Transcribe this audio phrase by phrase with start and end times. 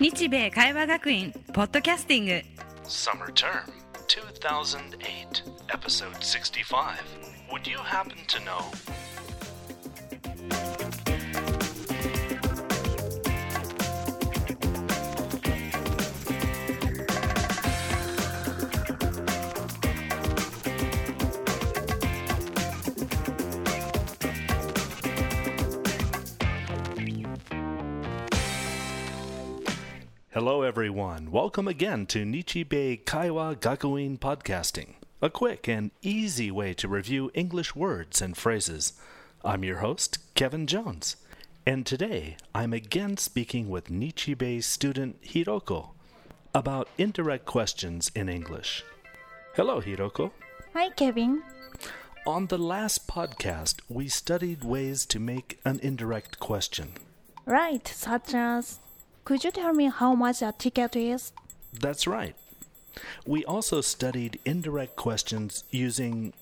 [0.00, 2.32] 日米会話学院ポッドキャスティング
[2.84, 3.70] Summer Term
[4.08, 6.96] 2008, Episode 65.
[7.52, 8.62] Would you happen to know?
[30.32, 31.32] Hello, everyone.
[31.32, 37.74] Welcome again to Nichibei Kaiwa Gakuin Podcasting, a quick and easy way to review English
[37.74, 38.92] words and phrases.
[39.44, 41.16] I'm your host, Kevin Jones,
[41.66, 45.94] and today I'm again speaking with Nichibei student Hiroko
[46.54, 48.84] about indirect questions in English.
[49.56, 50.30] Hello, Hiroko.
[50.74, 51.42] Hi, Kevin.
[52.24, 56.92] On the last podcast, we studied ways to make an indirect question.
[57.46, 58.78] Right, such as
[59.24, 61.32] Could you tell me how much a ticket is?
[61.72, 62.34] That's right.
[63.26, 66.32] We also studied indirect questions using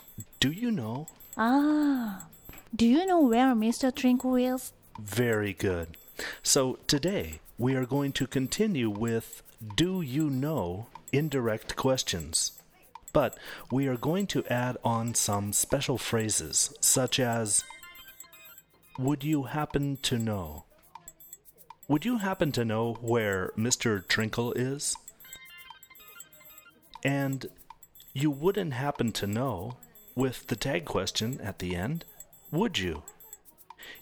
[0.41, 1.09] Do you know?
[1.37, 2.27] Ah,
[2.75, 3.95] do you know where Mr.
[3.95, 4.73] Twinkle is?
[4.99, 5.97] Very good.
[6.43, 9.43] So today we are going to continue with
[9.77, 12.53] Do you know indirect questions.
[13.13, 13.37] But
[13.71, 17.65] we are going to add on some special phrases, such as
[18.99, 20.65] Would you happen to know?
[21.89, 24.05] Would you happen to know where Mr.
[24.05, 24.95] Trinkle is?
[27.03, 27.47] And
[28.13, 29.79] you wouldn't happen to know
[30.15, 32.05] with the tag question at the end,
[32.51, 33.05] would you?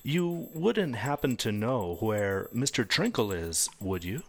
[0.03, 2.85] You wouldn't happen to know where Mr.
[2.85, 4.25] Trinkle is, would you?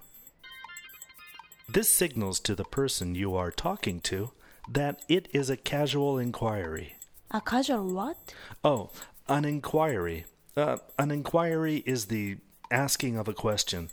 [1.68, 4.34] This signals to the person you are talking to
[4.70, 6.96] that it is a casual inquiry.
[7.32, 8.18] A casual what?
[8.64, 8.92] Oh,
[9.28, 10.26] an inquiry.
[10.56, 12.38] Uh, an inquiry is the
[12.72, 13.90] asking of a question,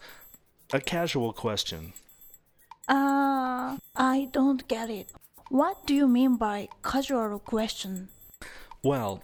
[0.73, 1.93] a casual question.
[2.89, 5.11] Uh, I don't get it.
[5.49, 8.09] What do you mean by casual question?
[8.83, 9.23] Well,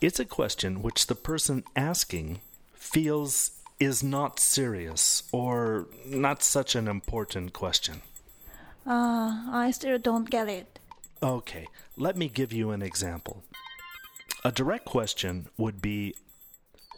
[0.00, 2.40] it's a question which the person asking
[2.74, 3.50] feels
[3.80, 8.02] is not serious or not such an important question.
[8.86, 10.78] Uh, I still don't get it.
[11.22, 11.66] Okay,
[11.96, 13.42] let me give you an example.
[14.44, 16.14] A direct question would be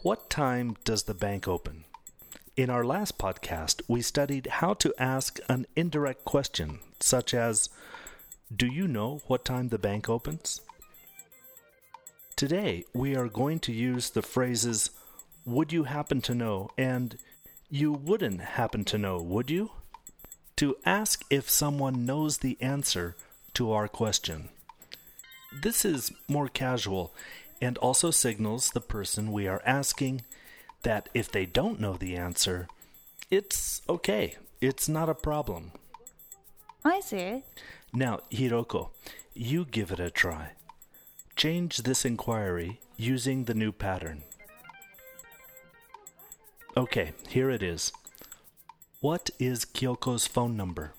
[0.07, 1.83] What time does the bank open?
[2.55, 7.67] In our last podcast, we studied how to ask an indirect question, such as
[8.55, 10.61] Do you know what time the bank opens?
[12.37, 14.91] Today, we are going to use the phrases
[15.45, 17.17] Would you happen to know and
[17.69, 19.71] You wouldn't happen to know, would you?
[20.55, 23.17] to ask if someone knows the answer
[23.55, 24.47] to our question.
[25.61, 27.13] This is more casual
[27.61, 30.23] and also signals the person we are asking
[30.83, 32.67] that if they don't know the answer,
[33.29, 34.35] it's okay.
[34.61, 35.71] It's not a problem.
[36.85, 37.43] I see.
[37.93, 38.89] Now, Hiroko,
[39.33, 40.51] you give it a try.
[41.35, 44.23] Change this inquiry using the new pattern.
[46.75, 47.91] Okay, here it is.
[48.99, 50.93] What is Kyoko's phone number?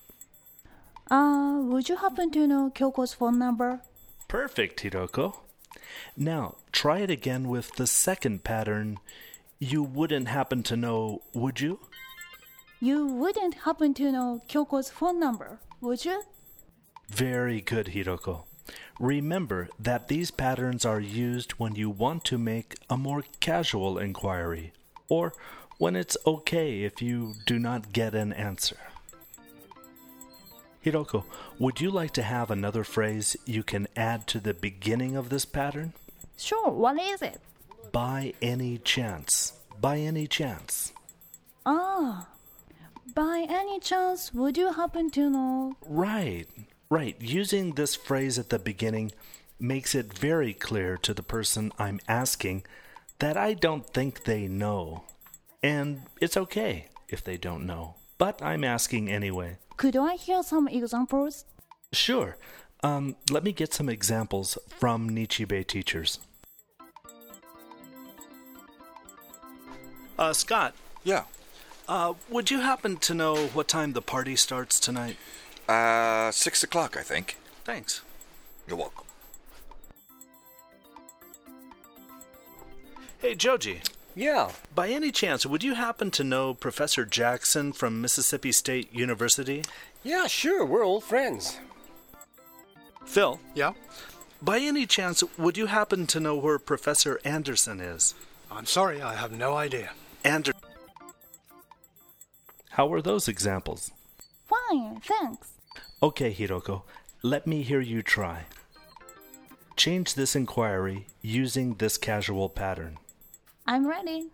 [1.09, 3.81] Uh, would you happen to know Kyoko's phone number?
[4.27, 5.35] Perfect, Hiroko.
[6.17, 8.99] Now, try it again with the second pattern.
[9.59, 11.79] You wouldn't happen to know, would you?
[12.79, 16.23] You wouldn't happen to know Kyoko's phone number, would you?
[17.09, 18.43] Very good, Hiroko.
[18.99, 24.73] Remember that these patterns are used when you want to make a more casual inquiry,
[25.07, 25.33] or
[25.77, 28.77] when it's okay if you do not get an answer.
[30.85, 31.25] Hiroko,
[31.59, 35.43] would you like to have another phrase you can add to the beginning of this
[35.43, 35.93] pattern?
[36.37, 37.41] Sure, what is it?
[37.91, 39.53] By any chance.
[39.81, 40.93] By any chance.
[41.65, 42.27] Ah,
[43.13, 45.75] by any chance, would you happen to know?
[45.85, 46.47] Right,
[46.89, 47.17] right.
[47.19, 49.11] Using this phrase at the beginning
[49.59, 52.63] makes it very clear to the person I'm asking
[53.19, 55.03] that I don't think they know.
[55.61, 57.95] And it's okay if they don't know.
[58.19, 59.57] But I'm asking anyway.
[59.77, 61.45] Could I hear some examples?
[61.93, 62.37] Sure.
[62.83, 66.19] Um, let me get some examples from Nichibei teachers.
[70.19, 71.23] Uh, Scott, Yeah.
[71.87, 75.15] uh, would you happen to know what time the party starts tonight?
[75.67, 77.37] Uh, six o'clock, I think.
[77.63, 78.01] Thanks.
[78.67, 79.05] You're welcome.
[83.19, 83.81] Hey, Joji,
[84.19, 84.51] Yeah.
[84.75, 89.63] by any chance, would you happen to know Professor Jackson from Mississippi State University?
[90.03, 90.65] Yeah, sure.
[90.65, 91.57] We're old friends.
[93.05, 93.73] Phil, Yeah?
[94.41, 98.13] by any chance, would you happen to know where Professor Anderson is?
[98.51, 99.91] I'm sorry, I have no idea.
[100.25, 100.51] Ander-
[102.71, 103.91] How were those examples?
[104.49, 105.47] Fine, thanks.
[106.03, 106.81] Okay, Hiroko,
[107.23, 108.43] let me hear you try.
[109.77, 112.97] Change this inquiry using this casual pattern.
[113.69, 114.31] I'm ready.